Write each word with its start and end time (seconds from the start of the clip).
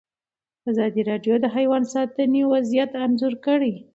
ازادي 0.69 1.01
راډیو 1.09 1.35
د 1.41 1.45
حیوان 1.55 1.83
ساتنه 1.93 2.41
وضعیت 2.53 2.91
انځور 3.03 3.33
کړی. 3.45 3.73